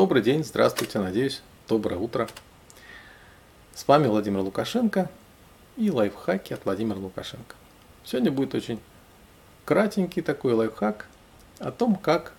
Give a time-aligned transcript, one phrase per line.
[0.00, 2.26] Добрый день, здравствуйте, надеюсь, доброе утро.
[3.74, 5.10] С вами Владимир Лукашенко
[5.76, 7.54] и лайфхаки от Владимира Лукашенко.
[8.02, 8.80] Сегодня будет очень
[9.66, 11.06] кратенький такой лайфхак
[11.58, 12.32] о том, как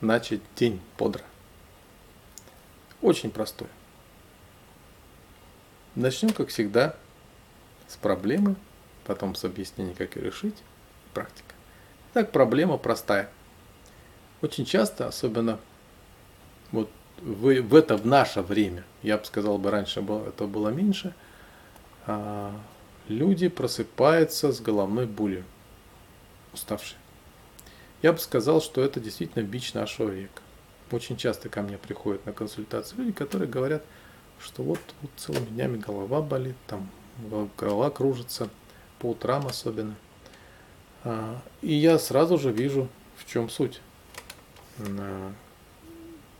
[0.00, 1.24] начать день бодро.
[3.02, 3.66] Очень простой.
[5.96, 6.94] Начнем, как всегда,
[7.88, 8.54] с проблемы,
[9.04, 10.62] потом с объяснения, как ее решить,
[11.12, 11.56] практика.
[12.12, 13.28] Так, проблема простая.
[14.42, 15.58] Очень часто, особенно
[16.72, 16.90] вот
[17.20, 21.14] в, в это в наше время, я бы сказал бы раньше было, это было меньше,
[22.06, 22.54] а,
[23.08, 25.44] люди просыпаются с головной болью,
[26.52, 26.98] уставшие.
[28.02, 30.42] Я бы сказал, что это действительно бич нашего века.
[30.90, 33.82] Очень часто ко мне приходят на консультации люди, которые говорят,
[34.40, 36.88] что вот, вот целыми днями голова болит, там
[37.58, 38.48] голова кружится,
[39.00, 39.96] по утрам особенно.
[41.04, 43.80] А, и я сразу же вижу, в чем суть.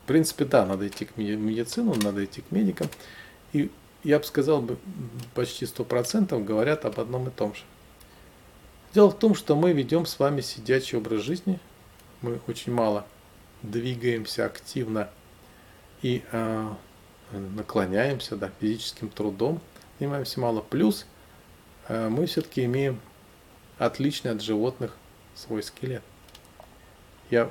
[0.08, 2.88] Принципе, да, надо идти к медицину, надо идти к медикам.
[3.52, 3.70] И
[4.02, 4.66] я бы сказал,
[5.34, 7.60] почти сто процентов говорят об одном и том же.
[8.94, 11.60] Дело в том, что мы ведем с вами сидячий образ жизни.
[12.22, 13.06] Мы очень мало
[13.60, 15.10] двигаемся активно
[16.00, 16.70] и э,
[17.32, 19.60] наклоняемся да, физическим трудом,
[19.98, 20.62] занимаемся мало.
[20.62, 21.04] Плюс
[21.88, 22.98] э, мы все-таки имеем
[23.76, 24.96] отличный от животных
[25.34, 26.02] свой скелет.
[27.30, 27.50] Я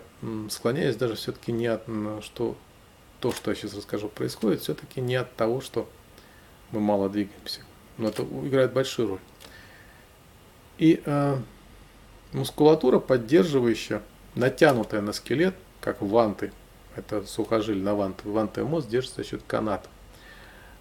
[0.50, 1.84] склоняюсь даже все-таки не от
[2.24, 2.58] что
[3.20, 5.90] то, что я сейчас расскажу, происходит, все-таки не от того, что
[6.72, 7.62] мы мало двигаемся.
[7.98, 9.20] Но это играет большую роль.
[10.78, 11.38] И э,
[12.34, 14.04] мускулатура, поддерживающая,
[14.36, 16.52] натянутая на скелет, как ванты,
[16.96, 19.90] это сухожиль на ванты, ванты мозг держится за счет каната.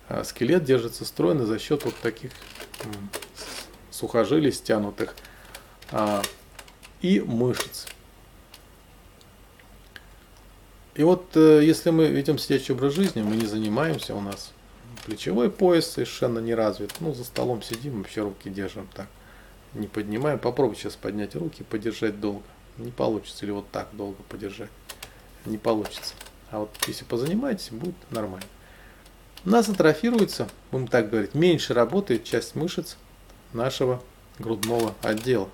[0.09, 2.31] А скелет держится стройно за счет вот таких
[3.91, 5.15] сухожилий стянутых
[5.91, 6.23] а,
[7.01, 7.87] и мышц.
[10.97, 14.53] И вот э, если мы ведем сидячий образ жизни, мы не занимаемся, у нас
[15.05, 16.95] плечевой пояс совершенно не развит.
[17.01, 19.07] Ну, за столом сидим, вообще руки держим так.
[19.75, 20.39] Не поднимаем.
[20.39, 22.45] Попробуй сейчас поднять руки, подержать долго.
[22.79, 23.45] Не получится.
[23.45, 24.71] Или вот так долго подержать.
[25.45, 26.15] Не получится.
[26.51, 28.47] А вот если позанимаетесь, будет нормально.
[29.45, 32.97] У нас атрофируется, будем так говорить, меньше работает часть мышц
[33.53, 34.03] нашего
[34.39, 35.51] грудного отдела.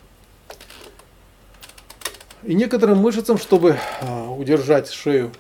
[2.44, 5.30] И некоторым мышцам, чтобы а, удержать шею,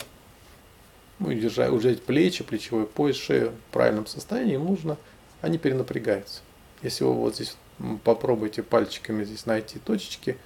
[1.18, 4.96] ну, удержать, удержать плечи, плечевой пояс, шею в правильном состоянии, им нужно,
[5.40, 6.42] они перенапрягаются.
[6.82, 7.56] Если вы вот здесь
[8.04, 10.38] попробуйте пальчиками здесь найти точечки,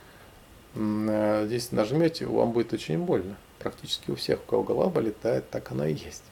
[0.75, 3.37] а, здесь нажмете, вам будет очень больно.
[3.59, 6.25] Практически у всех, у кого голова летает, так она и есть.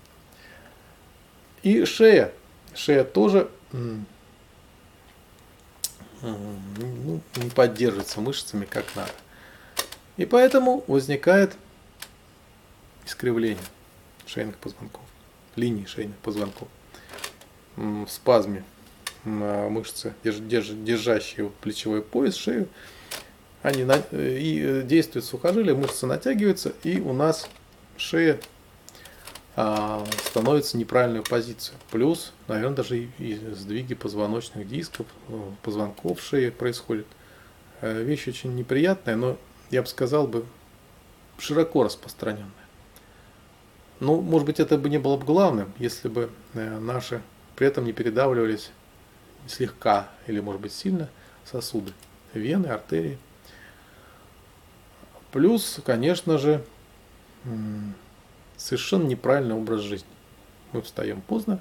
[1.62, 2.32] И шея.
[2.74, 3.50] Шея тоже
[6.22, 9.12] ну, не поддерживается мышцами как надо.
[10.16, 11.56] И поэтому возникает
[13.04, 13.64] искривление
[14.26, 15.02] шейных позвонков,
[15.56, 16.68] линии шейных позвонков.
[17.76, 18.64] В спазме
[19.24, 22.68] мышцы, держащие плечевой пояс, шею,
[23.62, 27.48] они на, и э, действуют сухожилия, мышцы натягиваются, и у нас
[27.96, 28.38] шея
[29.56, 31.78] а, становится неправильную позицию.
[31.90, 37.06] Плюс, наверное, даже и, и сдвиги позвоночных дисков, э, позвонков шеи происходят.
[37.80, 39.38] Э, вещь очень неприятная, но
[39.70, 40.44] я бы сказал бы,
[41.38, 42.50] широко распространенная.
[44.00, 47.22] Ну, может быть, это бы не было бы главным, если бы э, наши
[47.56, 48.70] при этом не передавливались
[49.46, 51.08] слегка или, может быть, сильно
[51.44, 51.92] сосуды,
[52.32, 53.18] вены, артерии.
[55.32, 56.64] Плюс, конечно же,
[58.56, 60.08] совершенно неправильный образ жизни.
[60.72, 61.60] Мы встаем поздно,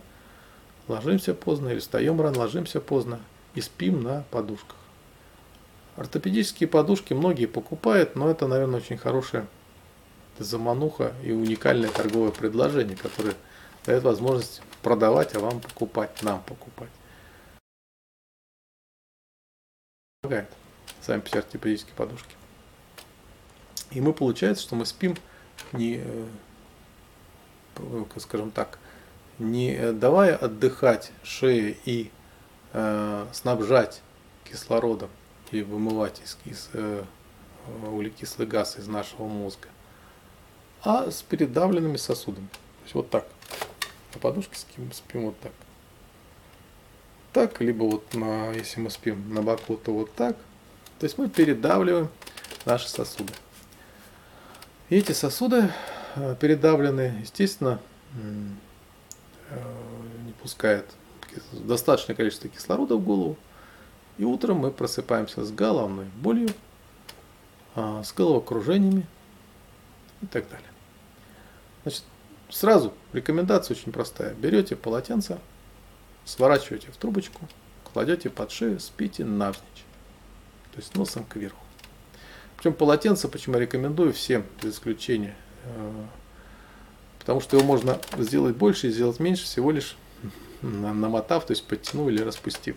[0.88, 3.20] ложимся поздно, или встаем рано, ложимся поздно
[3.56, 4.78] и спим на подушках.
[5.96, 9.48] Ортопедические подушки многие покупают, но это, наверное, очень хорошая
[10.40, 13.36] замануха и уникальное торговое предложение, которое
[13.86, 16.90] дает возможность продавать, а вам покупать, нам покупать.
[20.22, 20.50] Помогает
[21.02, 22.36] сами по ортопедические подушки.
[23.92, 25.16] И мы получается, что мы спим
[25.74, 26.02] не,
[27.78, 28.80] э, скажем так,
[29.38, 32.10] не давая отдыхать шее и
[32.72, 34.02] э, снабжать
[34.46, 35.10] кислородом
[35.54, 37.04] или вымывать из, из э,
[37.86, 39.68] углекислый газ из нашего мозга,
[40.84, 42.48] а с передавленными сосудами.
[42.48, 43.26] То есть вот так.
[44.14, 45.52] На подушке спим, спим вот так.
[47.32, 50.36] Так, либо вот на, если мы спим на боку, то вот так.
[51.00, 52.10] То есть мы передавливаем
[52.66, 53.34] наши сосуды.
[54.90, 55.72] И эти сосуды
[56.16, 57.80] э, передавленные, естественно,
[58.16, 59.56] э,
[60.26, 60.86] не пускают
[61.52, 63.38] достаточное количество кислорода в голову.
[64.18, 66.50] И утром мы просыпаемся с головной болью,
[67.76, 69.08] а, с головокружениями
[70.22, 70.70] и так далее.
[71.84, 72.04] Значит,
[72.50, 74.34] сразу рекомендация очень простая.
[74.36, 75.40] Берете полотенце,
[76.26, 77.48] сворачиваете в трубочку,
[77.92, 79.86] кладете под шею, спите навзничь.
[80.72, 81.64] То есть носом кверху.
[82.58, 85.36] Причем полотенце, почему я рекомендую всем, без исключения.
[85.66, 86.06] Э,
[87.20, 89.98] потому что его можно сделать больше и сделать меньше, всего лишь
[90.62, 92.76] намотав, то есть подтянув или распустив.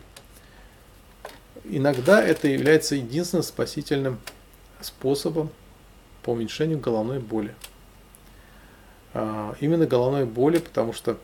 [1.65, 4.19] Иногда это является единственным спасительным
[4.81, 5.51] способом
[6.23, 7.55] по уменьшению головной боли.
[9.15, 11.19] А, именно головной боли, потому что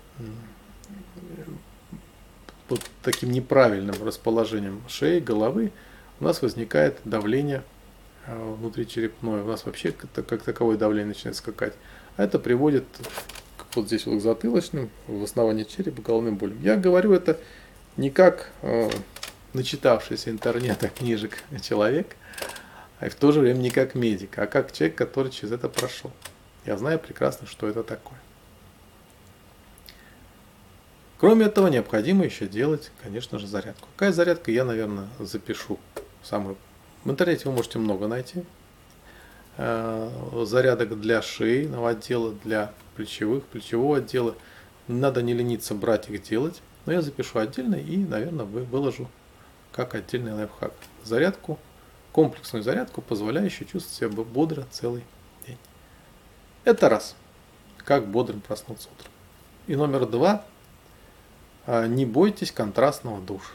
[2.69, 5.73] вот таким неправильным расположением шеи, головы
[6.21, 7.63] у нас возникает давление
[8.27, 9.43] а, внутричерепное.
[9.43, 11.75] У нас вообще как таковое давление начинает скакать.
[12.17, 12.85] А это приводит
[13.75, 16.61] вот здесь вот к затылочным, в основании черепа, головным болям.
[16.63, 17.39] Я говорю это
[17.97, 18.91] не как э,
[19.53, 22.17] начитавшийся интернета книжек человек,
[23.01, 26.11] а в то же время не как медик, а как человек, который через это прошел.
[26.65, 28.19] Я знаю прекрасно, что это такое.
[31.19, 33.89] Кроме этого, необходимо еще делать, конечно же, зарядку.
[33.95, 35.79] Какая зарядка, я, наверное, запишу.
[36.23, 36.57] Самую.
[37.05, 38.45] В интернете вы можете много найти.
[39.57, 40.11] Э,
[40.45, 44.35] зарядок для шейного отдела, для плечевых, плечевого отдела.
[44.89, 46.61] надо не лениться брать их делать.
[46.87, 49.09] Но я запишу отдельно и, наверное, выложу
[49.73, 50.73] как отдельный лайфхак.
[51.05, 51.59] Зарядку,
[52.13, 55.05] комплексную зарядку, позволяющую чувствовать себя бодро целый
[55.47, 55.59] день.
[56.65, 57.17] Это раз.
[57.79, 59.11] Как бодрым проснуться утром.
[59.67, 60.45] И номер два.
[61.67, 63.53] А, не бойтесь контрастного душа.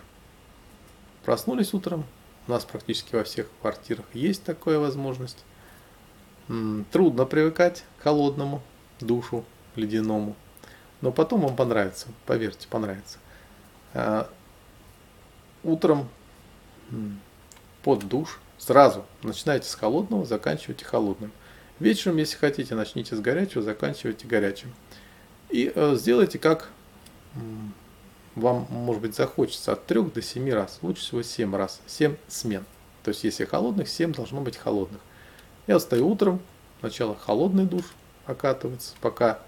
[1.23, 2.05] Проснулись утром.
[2.47, 5.43] У нас практически во всех квартирах есть такая возможность.
[6.91, 8.61] Трудно привыкать к холодному
[9.01, 9.43] душу,
[9.75, 10.35] ледяному.
[11.01, 13.19] Но потом вам понравится, поверьте, понравится.
[15.67, 16.07] Утром
[17.83, 21.33] под душ сразу начинайте с холодного, заканчивайте холодным.
[21.79, 24.73] Вечером, если хотите, начните с горячего, заканчивайте горячим.
[25.49, 26.69] И э, сделайте как
[28.35, 30.79] вам, может быть, захочется от 3 до 7 раз.
[30.81, 31.81] Лучше всего 7 раз.
[31.85, 32.63] 7 смен.
[33.03, 35.01] То есть, если холодных, 7 должно быть холодных.
[35.67, 36.39] Я встаю утром,
[36.79, 37.83] сначала холодный душ
[38.25, 39.39] окатывается, пока,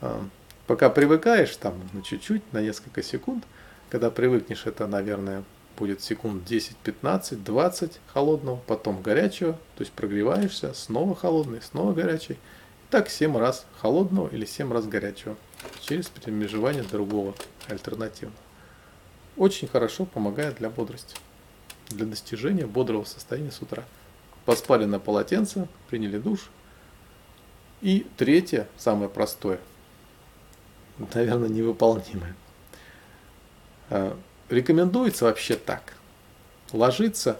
[0.00, 0.20] э,
[0.66, 3.44] пока привыкаешь, там, на чуть-чуть, на несколько секунд.
[3.88, 5.44] Когда привыкнешь, это, наверное,
[5.76, 12.38] будет секунд 10, 15, 20 холодного, потом горячего, то есть прогреваешься, снова холодный, снова горячий.
[12.90, 15.36] Так 7 раз холодного или 7 раз горячего
[15.80, 17.34] через перемежевание другого
[17.68, 18.36] альтернативного.
[19.36, 21.16] Очень хорошо помогает для бодрости,
[21.88, 23.84] для достижения бодрого состояния с утра.
[24.44, 26.50] Поспали на полотенце, приняли душ.
[27.80, 29.60] И третье, самое простое,
[31.14, 32.34] наверное, невыполнимое.
[34.50, 35.94] Рекомендуется вообще так.
[36.72, 37.38] Ложиться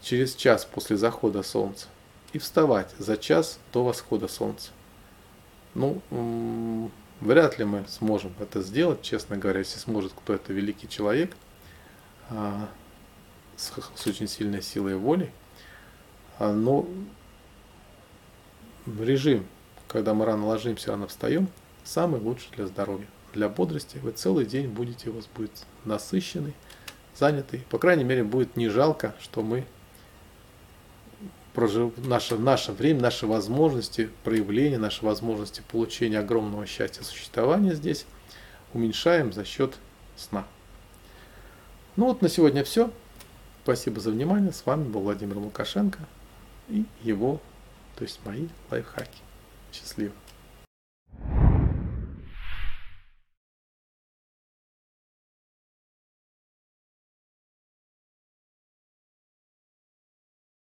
[0.00, 1.86] через час после захода солнца
[2.32, 4.70] и вставать за час до восхода солнца.
[5.74, 6.00] Ну,
[7.20, 11.36] вряд ли мы сможем это сделать, честно говоря, если сможет кто это великий человек
[12.30, 12.68] а,
[13.56, 15.30] с, с очень сильной силой воли.
[16.38, 16.88] А, но
[18.86, 19.46] режим,
[19.88, 21.48] когда мы рано ложимся, рано встаем,
[21.84, 25.52] самый лучший для здоровья для бодрости, вы целый день будете, у вас будет
[25.84, 26.54] насыщенный,
[27.18, 27.64] занятый.
[27.70, 29.66] По крайней мере, будет не жалко, что мы
[31.52, 31.92] прожив...
[31.98, 38.06] наше, наше время, наши возможности проявления, наши возможности получения огромного счастья существования здесь
[38.72, 39.74] уменьшаем за счет
[40.16, 40.46] сна.
[41.96, 42.90] Ну вот на сегодня все.
[43.64, 44.52] Спасибо за внимание.
[44.52, 45.98] С вами был Владимир Лукашенко
[46.68, 47.40] и его,
[47.96, 49.18] то есть мои лайфхаки.
[49.72, 50.12] Счастливо.